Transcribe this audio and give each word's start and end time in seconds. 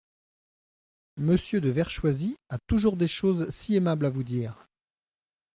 Monsieur 1.17 1.61
de 1.61 1.69
Vertchoisi 1.69 2.35
a 2.49 2.57
toujours 2.65 2.97
des 2.97 3.07
choses 3.07 3.51
si 3.51 3.75
aimables 3.75 4.07
à 4.07 4.09
vous 4.09 4.23
dire! 4.23 4.67